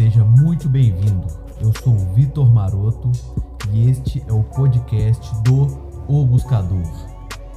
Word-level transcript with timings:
Seja 0.00 0.24
muito 0.24 0.66
bem-vindo. 0.66 1.26
Eu 1.60 1.74
sou 1.82 1.92
o 1.92 2.14
Vitor 2.14 2.50
Maroto 2.50 3.12
e 3.70 3.90
este 3.90 4.22
é 4.26 4.32
o 4.32 4.42
podcast 4.42 5.20
do 5.42 5.66
O 6.08 6.24
Buscador. 6.24 6.86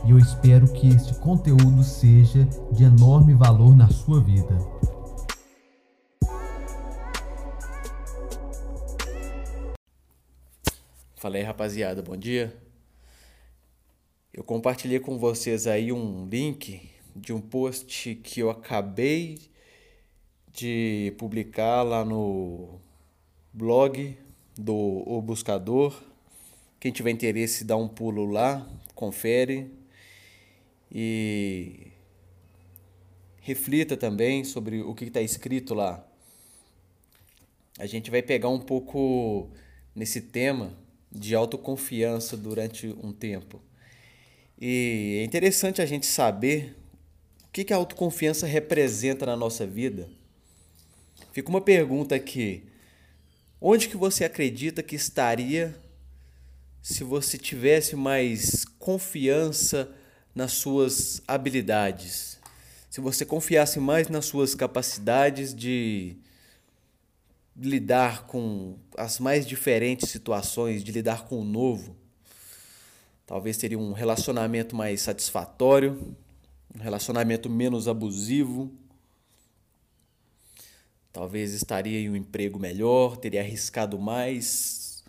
E 0.05 0.11
eu 0.11 0.17
espero 0.17 0.67
que 0.73 0.89
este 0.89 1.17
conteúdo 1.21 1.81
seja 1.81 2.43
de 2.69 2.83
enorme 2.83 3.33
valor 3.33 3.73
na 3.73 3.87
sua 3.87 4.21
vida. 4.21 4.57
Fala 11.15 11.37
aí, 11.37 11.43
rapaziada, 11.43 12.01
bom 12.01 12.17
dia. 12.17 12.61
Eu 14.33 14.43
compartilhei 14.43 14.99
com 14.99 15.17
vocês 15.17 15.65
aí 15.65 15.93
um 15.93 16.27
link 16.27 16.89
de 17.15 17.31
um 17.31 17.39
post 17.39 18.15
que 18.15 18.41
eu 18.41 18.49
acabei 18.49 19.52
de 20.53 21.13
publicar 21.17 21.81
lá 21.81 22.05
no 22.05 22.79
blog 23.51 24.15
do 24.55 24.73
O 24.75 25.21
Buscador. 25.21 25.99
Quem 26.79 26.91
tiver 26.91 27.09
interesse, 27.09 27.63
dá 27.63 27.75
um 27.75 27.87
pulo 27.87 28.25
lá, 28.25 28.67
confere 28.93 29.71
e 30.91 31.87
reflita 33.41 33.97
também 33.97 34.43
sobre 34.43 34.81
o 34.81 34.93
que 34.93 35.05
está 35.05 35.21
escrito 35.21 35.73
lá. 35.73 36.05
A 37.79 37.87
gente 37.87 38.11
vai 38.11 38.21
pegar 38.21 38.49
um 38.49 38.59
pouco 38.59 39.49
nesse 39.95 40.21
tema 40.21 40.77
de 41.11 41.33
autoconfiança 41.33 42.37
durante 42.37 42.87
um 43.01 43.11
tempo. 43.11 43.59
E 44.59 45.17
é 45.19 45.23
interessante 45.23 45.81
a 45.81 45.85
gente 45.85 46.05
saber 46.05 46.75
o 47.47 47.51
que, 47.51 47.63
que 47.63 47.73
a 47.73 47.77
autoconfiança 47.77 48.45
representa 48.45 49.25
na 49.25 49.35
nossa 49.35 49.65
vida. 49.65 50.09
Fica 51.33 51.49
uma 51.49 51.61
pergunta 51.61 52.13
aqui. 52.13 52.63
Onde 53.59 53.89
que 53.89 53.97
você 53.97 54.23
acredita 54.23 54.83
que 54.83 54.95
estaria 54.95 55.75
se 56.79 57.03
você 57.03 57.39
tivesse 57.39 57.95
mais 57.95 58.65
confiança 58.77 59.91
nas 60.35 60.51
suas 60.51 61.23
habilidades? 61.27 62.39
Se 62.87 63.01
você 63.01 63.25
confiasse 63.25 63.79
mais 63.79 64.09
nas 64.09 64.25
suas 64.25 64.53
capacidades 64.53 65.55
de 65.55 66.17
lidar 67.55 68.27
com 68.27 68.77
as 68.95 69.17
mais 69.17 69.43
diferentes 69.43 70.09
situações, 70.11 70.83
de 70.83 70.91
lidar 70.91 71.25
com 71.25 71.39
o 71.39 71.43
novo. 71.43 71.95
Talvez 73.25 73.57
teria 73.57 73.79
um 73.79 73.91
relacionamento 73.91 74.75
mais 74.75 75.01
satisfatório, 75.01 76.15
um 76.75 76.79
relacionamento 76.79 77.49
menos 77.49 77.87
abusivo. 77.87 78.71
Talvez 81.13 81.53
estaria 81.53 81.99
em 81.99 82.09
um 82.09 82.15
emprego 82.15 82.57
melhor, 82.57 83.17
teria 83.17 83.41
arriscado 83.41 83.99
mais. 83.99 85.03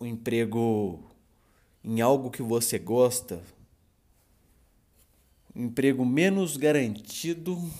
Um 0.00 0.06
emprego 0.06 1.04
em 1.84 2.00
algo 2.00 2.30
que 2.30 2.40
você 2.40 2.78
gosta. 2.78 3.42
Um 5.54 5.64
emprego 5.64 6.02
menos 6.04 6.56
garantido, 6.56 7.70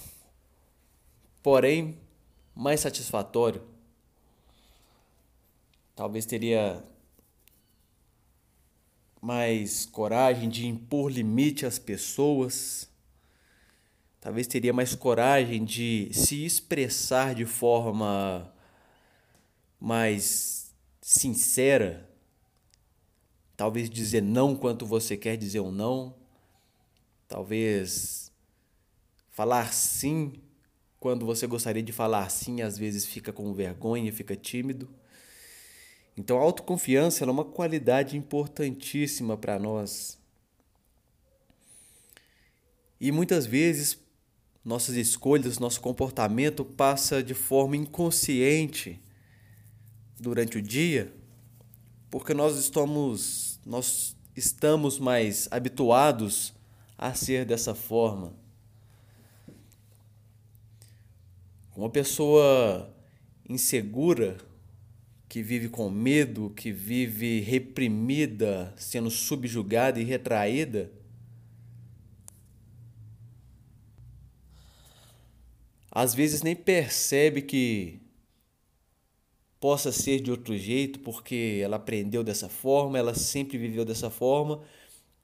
porém 1.43 1.97
mais 2.55 2.81
satisfatório. 2.81 3.62
Talvez 5.95 6.27
teria 6.27 6.84
mais 9.23 9.87
coragem 9.87 10.50
de 10.50 10.67
impor 10.67 11.11
limite 11.11 11.65
às 11.65 11.78
pessoas. 11.78 12.95
Talvez 14.20 14.47
teria 14.47 14.72
mais 14.72 14.95
coragem 14.95 15.64
de 15.64 16.09
se 16.12 16.45
expressar 16.45 17.34
de 17.34 17.45
forma 17.45 18.53
mais 19.81 20.75
sincera. 21.00 22.11
Talvez 23.56 23.89
dizer 23.89 24.22
não 24.22 24.56
quanto 24.56 24.84
você 24.84 25.16
quer 25.16 25.37
dizer 25.37 25.60
um 25.60 25.71
não. 25.71 26.15
Talvez 27.28 28.32
falar 29.31 29.72
sim 29.72 30.41
quando 30.98 31.25
você 31.25 31.47
gostaria 31.47 31.83
de 31.83 31.93
falar 31.93 32.28
sim, 32.31 32.62
às 32.62 32.77
vezes 32.77 33.04
fica 33.06 33.33
com 33.33 33.53
vergonha, 33.54 34.12
fica 34.12 34.34
tímido. 34.34 34.88
Então, 36.16 36.38
a 36.38 36.43
autoconfiança 36.43 37.25
é 37.25 37.31
uma 37.31 37.44
qualidade 37.44 38.16
importantíssima 38.16 39.37
para 39.37 39.59
nós. 39.59 40.19
E 42.98 43.12
muitas 43.12 43.44
vezes 43.44 43.98
nossas 44.66 44.97
escolhas, 44.97 45.60
nosso 45.60 45.81
comportamento 45.81 46.65
passa 46.65 47.22
de 47.22 47.34
forma 47.34 47.77
inconsciente 47.77 49.00
durante 50.19 50.59
o 50.59 50.62
dia, 50.62 51.15
porque 52.10 52.34
nós 52.34 52.59
estamos 52.59 53.60
nós 53.65 54.16
estamos 54.34 54.99
mais 54.99 55.47
habituados 55.53 56.53
a 56.99 57.15
ser 57.15 57.44
dessa 57.44 57.77
forma. 57.77 58.32
Uma 61.77 61.88
pessoa 61.88 62.93
insegura, 63.48 64.37
que 65.28 65.43
vive 65.43 65.69
com 65.69 65.88
medo, 65.91 66.50
que 66.50 66.72
vive 66.72 67.41
reprimida, 67.41 68.75
sendo 68.77 69.10
subjugada 69.10 70.00
e 70.00 70.04
retraída, 70.04 70.91
às 75.97 76.15
vezes 76.15 76.43
nem 76.43 76.55
percebe 76.55 77.41
que 77.41 78.03
possa 79.59 79.91
ser 79.91 80.21
de 80.21 80.31
outro 80.31 80.55
jeito, 80.55 81.01
porque 81.01 81.59
ela 81.62 81.77
aprendeu 81.77 82.23
dessa 82.23 82.51
forma, 82.51 82.99
ela 82.99 83.15
sempre 83.15 83.57
viveu 83.57 83.83
dessa 83.83 84.11
forma, 84.11 84.62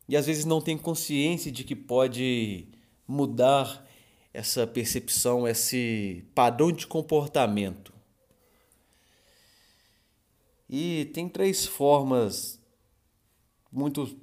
e 0.08 0.16
às 0.16 0.24
vezes 0.24 0.46
não 0.46 0.62
tem 0.62 0.78
consciência 0.78 1.52
de 1.52 1.62
que 1.62 1.76
pode 1.76 2.68
mudar 3.06 3.86
essa 4.32 4.66
percepção, 4.66 5.46
esse 5.46 6.24
padrão 6.34 6.72
de 6.72 6.86
comportamento. 6.86 7.92
E 10.70 11.10
tem 11.12 11.28
três 11.28 11.66
formas 11.66 12.58
muito 13.70 14.18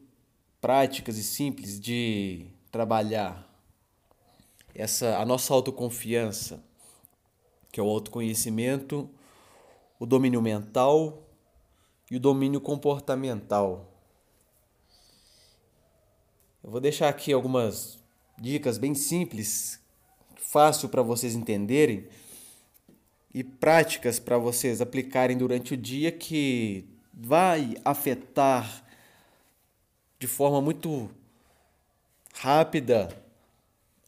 práticas 0.59 1.15
e 1.15 1.23
simples 1.23 1.79
de 1.79 2.47
trabalhar 2.71 3.48
essa 4.73 5.17
a 5.17 5.25
nossa 5.25 5.53
autoconfiança, 5.53 6.63
que 7.71 7.79
é 7.79 7.83
o 7.83 7.89
autoconhecimento, 7.89 9.09
o 9.99 10.05
domínio 10.05 10.41
mental 10.41 11.27
e 12.09 12.15
o 12.15 12.19
domínio 12.19 12.61
comportamental. 12.61 13.85
Eu 16.63 16.71
vou 16.71 16.81
deixar 16.81 17.09
aqui 17.09 17.31
algumas 17.31 17.99
dicas 18.37 18.77
bem 18.77 18.93
simples 18.95 19.79
fácil 20.35 20.89
para 20.89 21.01
vocês 21.01 21.35
entenderem 21.35 22.07
e 23.33 23.43
práticas 23.43 24.19
para 24.19 24.37
vocês 24.37 24.81
aplicarem 24.81 25.37
durante 25.37 25.73
o 25.73 25.77
dia 25.77 26.11
que 26.11 26.87
vai 27.13 27.75
afetar 27.85 28.83
de 30.17 30.25
forma 30.27 30.61
muito 30.61 31.09
rápida 32.33 33.28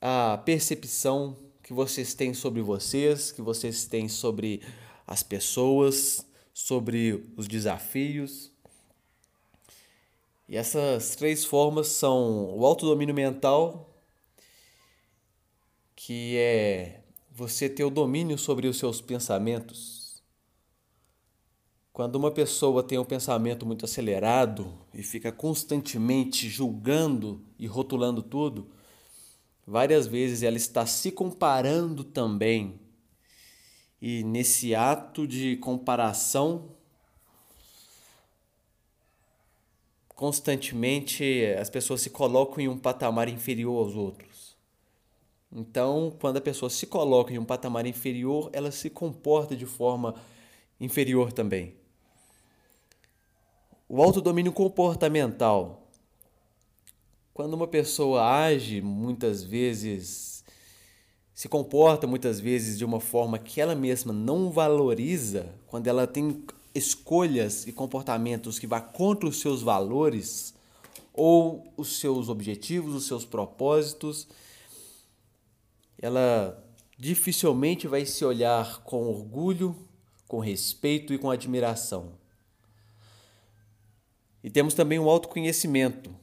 a 0.02 0.42
percepção 0.44 1.38
que 1.62 1.72
vocês 1.72 2.16
têm 2.16 2.34
sobre 2.34 2.62
vocês, 2.62 3.32
que 3.32 3.42
vocês 3.42 3.86
têm 3.86 4.10
sobre 4.10 4.62
as 5.06 5.22
pessoas, 5.22 6.26
sobre 6.54 7.24
os 7.38 7.48
desafios. 7.48 8.52
E 10.50 10.58
essas 10.58 11.16
três 11.16 11.46
formas 11.46 11.88
são 11.88 12.58
o 12.58 12.66
autodomínio 12.66 13.14
mental, 13.14 14.04
que 15.96 16.36
é 16.36 17.04
você 17.30 17.70
ter 17.70 17.86
o 17.86 17.90
domínio 17.90 18.38
sobre 18.38 18.68
os 18.68 18.78
seus 18.78 19.00
pensamentos. 19.00 20.22
Quando 21.94 22.16
uma 22.16 22.32
pessoa 22.32 22.82
tem 22.82 22.98
um 22.98 23.06
pensamento 23.06 23.66
muito 23.66 23.86
acelerado 23.86 24.74
e 24.94 25.04
fica 25.04 25.32
constantemente 25.32 26.50
julgando 26.50 27.46
e 27.60 27.68
rotulando 27.68 28.24
tudo, 28.24 28.72
várias 29.66 30.08
vezes 30.08 30.44
ela 30.44 30.58
está 30.58 30.86
se 30.86 31.12
comparando 31.12 32.04
também. 32.04 32.80
E 34.02 34.24
nesse 34.24 34.74
ato 34.74 35.28
de 35.28 35.58
comparação, 35.58 36.72
constantemente 40.10 41.46
as 41.60 41.70
pessoas 41.70 42.02
se 42.02 42.10
colocam 42.10 42.60
em 42.60 42.68
um 42.68 42.78
patamar 42.78 43.28
inferior 43.28 43.86
aos 43.86 43.96
outros. 43.96 44.56
Então, 45.52 46.16
quando 46.20 46.38
a 46.38 46.42
pessoa 46.42 46.70
se 46.70 46.88
coloca 46.88 47.34
em 47.34 47.38
um 47.38 47.44
patamar 47.44 47.86
inferior, 47.86 48.50
ela 48.54 48.72
se 48.72 48.90
comporta 48.90 49.56
de 49.56 49.66
forma 49.66 50.16
inferior 50.80 51.34
também. 51.34 51.76
O 53.88 54.02
autodomínio 54.02 54.54
comportamental. 54.54 55.81
Quando 57.42 57.56
uma 57.56 57.66
pessoa 57.66 58.24
age 58.24 58.82
muitas 58.82 59.42
vezes 59.42 60.44
se 61.34 61.50
comporta 61.50 62.06
muitas 62.06 62.40
vezes 62.40 62.78
de 62.78 62.86
uma 62.86 63.00
forma 63.00 63.40
que 63.40 63.60
ela 63.60 63.74
mesma 63.74 64.14
não 64.14 64.52
valoriza, 64.52 65.52
quando 65.66 65.88
ela 65.88 66.06
tem 66.06 66.44
escolhas 66.76 67.66
e 67.66 67.72
comportamentos 67.72 68.60
que 68.60 68.68
vá 68.68 68.80
contra 68.80 69.28
os 69.28 69.40
seus 69.40 69.64
valores 69.64 70.54
ou 71.12 71.74
os 71.76 72.00
seus 72.00 72.30
objetivos, 72.30 72.94
os 72.94 73.08
seus 73.08 73.26
propósitos, 73.26 74.28
ela 76.00 76.64
dificilmente 76.96 77.88
vai 77.88 78.06
se 78.06 78.24
olhar 78.24 78.84
com 78.84 79.08
orgulho, 79.08 79.76
com 80.28 80.38
respeito 80.38 81.12
e 81.12 81.18
com 81.18 81.32
admiração. 81.32 82.12
E 84.44 84.50
temos 84.52 84.76
também 84.76 85.00
o 85.00 85.10
autoconhecimento, 85.10 86.21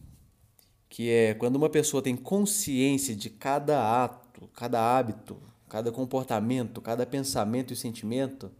que 0.89 1.11
é 1.11 1.35
quando 1.35 1.57
uma 1.57 1.69
pessoa 1.69 2.03
tem 2.03 2.17
consciência 2.17 3.15
de 3.15 3.29
cada 3.31 4.05
ato, 4.05 4.49
cada 4.55 4.81
hábito, 4.81 5.37
cada 5.69 5.93
comportamento, 5.93 6.81
cada 6.81 7.05
pensamento 7.05 7.73
e 7.73 7.77
sentimento, 7.77 8.51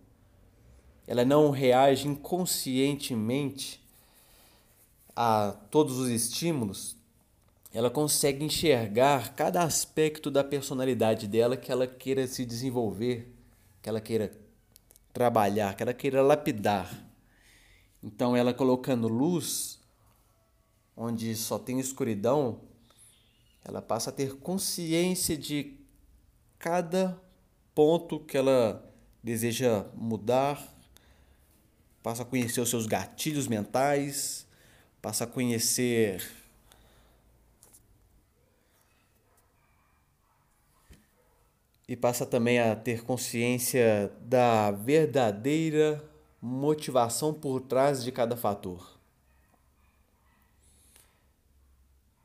ela 1.07 1.25
não 1.25 1.51
reage 1.51 2.07
inconscientemente 2.07 3.83
a 5.17 5.57
todos 5.71 5.99
os 5.99 6.09
estímulos, 6.11 6.97
ela 7.73 7.91
consegue 7.91 8.45
enxergar 8.45 9.35
cada 9.35 9.63
aspecto 9.63 10.31
da 10.31 10.45
personalidade 10.45 11.27
dela 11.27 11.57
que 11.57 11.73
ela 11.73 11.87
queira 11.87 12.27
se 12.27 12.45
desenvolver, 12.45 13.35
que 13.83 13.89
ela 13.89 14.01
queira 14.01 14.33
trabalhar, 15.13 15.75
que 15.75 15.83
ela 15.83 15.93
queira 15.93 16.23
lapidar. 16.23 17.05
Então, 18.03 18.37
ela 18.37 18.55
colocando 18.55 19.09
luz 19.09 19.78
onde 21.01 21.37
só 21.37 21.61
tem 21.61 21.79
escuridão, 21.79 22.61
ela 23.65 23.81
passa 23.81 24.11
a 24.11 24.13
ter 24.13 24.35
consciência 24.39 25.37
de 25.39 25.79
cada 26.59 27.23
ponto 27.73 28.19
que 28.19 28.37
ela 28.37 28.85
deseja 29.23 29.87
mudar, 29.95 30.77
passa 32.03 32.23
a 32.23 32.27
conhecer 32.27 32.61
os 32.61 32.69
seus 32.69 32.85
gatilhos 32.85 33.47
mentais, 33.47 34.45
passa 35.01 35.23
a 35.23 35.27
conhecer 35.27 36.29
e 41.87 41.97
passa 41.97 42.27
também 42.27 42.59
a 42.59 42.75
ter 42.75 43.05
consciência 43.05 44.13
da 44.21 44.73
verdadeira 44.73 46.05
motivação 46.43 47.33
por 47.33 47.61
trás 47.61 48.03
de 48.03 48.11
cada 48.11 48.37
fator. 48.37 48.98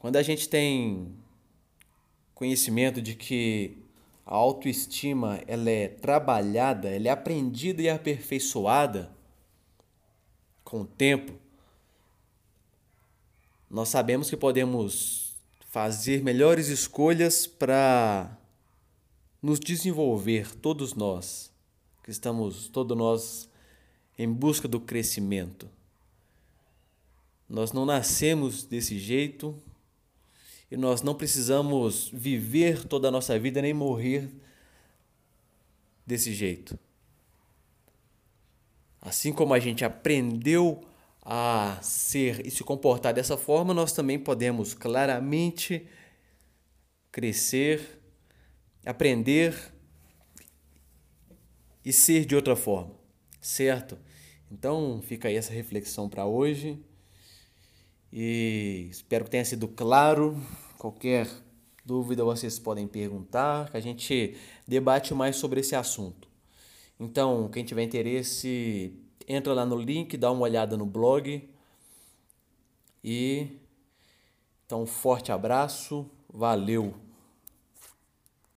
Quando 0.03 0.17
a 0.17 0.21
gente 0.21 0.49
tem 0.49 1.15
conhecimento 2.35 3.01
de 3.01 3.15
que 3.15 3.77
a 4.25 4.35
autoestima 4.35 5.39
ela 5.47 5.69
é 5.69 5.87
trabalhada, 5.87 6.89
ela 6.89 7.07
é 7.07 7.09
aprendida 7.09 7.81
e 7.81 7.89
aperfeiçoada 7.89 9.09
com 10.61 10.81
o 10.81 10.85
tempo, 10.85 11.31
nós 13.69 13.87
sabemos 13.87 14.29
que 14.29 14.35
podemos 14.35 15.37
fazer 15.69 16.21
melhores 16.21 16.67
escolhas 16.67 17.47
para 17.47 18.37
nos 19.41 19.57
desenvolver, 19.57 20.53
todos 20.57 20.93
nós, 20.93 21.49
que 22.03 22.11
estamos, 22.11 22.67
todos 22.67 22.97
nós, 22.97 23.49
em 24.19 24.29
busca 24.29 24.67
do 24.67 24.81
crescimento. 24.81 25.69
Nós 27.47 27.71
não 27.71 27.85
nascemos 27.85 28.65
desse 28.65 28.99
jeito, 28.99 29.57
e 30.73 30.77
nós 30.77 31.03
não 31.03 31.13
precisamos 31.13 32.09
viver 32.11 32.83
toda 32.85 33.07
a 33.07 33.11
nossa 33.11 33.37
vida 33.37 33.61
nem 33.61 33.75
morrer 33.75 34.27
desse 36.03 36.33
jeito. 36.33 36.79
Assim 38.99 39.31
como 39.31 39.53
a 39.53 39.59
gente 39.59 39.85
aprendeu 39.85 40.83
a 41.21 41.77
ser 41.79 42.43
e 42.43 42.49
se 42.49 42.63
comportar 42.63 43.13
dessa 43.13 43.37
forma, 43.37 43.71
nós 43.71 43.93
também 43.93 44.17
podemos 44.17 44.73
claramente 44.73 45.87
crescer, 47.11 48.01
aprender 48.83 49.55
e 51.85 51.93
ser 51.93 52.25
de 52.25 52.35
outra 52.35 52.55
forma, 52.55 52.95
certo? 53.39 53.95
Então 54.49 55.03
fica 55.03 55.27
aí 55.27 55.35
essa 55.35 55.53
reflexão 55.53 56.09
para 56.09 56.25
hoje 56.25 56.83
e 58.11 58.87
espero 58.89 59.25
que 59.25 59.29
tenha 59.29 59.45
sido 59.45 59.67
claro. 59.67 60.41
Qualquer 60.83 61.29
dúvida 61.85 62.25
vocês 62.25 62.59
podem 62.59 62.85
perguntar, 62.85 63.71
que 63.71 63.77
a 63.77 63.79
gente 63.79 64.35
debate 64.67 65.13
mais 65.13 65.37
sobre 65.37 65.61
esse 65.61 65.77
assunto. 65.77 66.27
Então, 66.99 67.47
quem 67.47 67.63
tiver 67.63 67.83
interesse, 67.83 68.93
entra 69.25 69.53
lá 69.53 69.65
no 69.65 69.77
link, 69.77 70.17
dá 70.17 70.29
uma 70.29 70.41
olhada 70.41 70.75
no 70.75 70.85
blog. 70.85 71.49
E 73.01 73.47
então, 74.65 74.83
um 74.83 74.85
forte 74.85 75.31
abraço, 75.31 76.05
valeu! 76.27 76.93